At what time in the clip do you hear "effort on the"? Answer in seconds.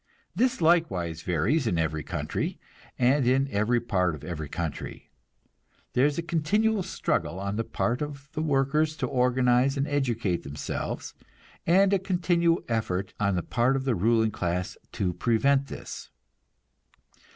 12.67-13.43